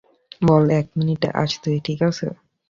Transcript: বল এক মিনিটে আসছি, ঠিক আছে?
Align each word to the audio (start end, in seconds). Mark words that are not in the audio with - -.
বল 0.41 0.63
এক 0.79 0.87
মিনিটে 0.97 1.29
আসছি, 1.41 1.71
ঠিক 1.85 1.99
আছে? 2.09 2.27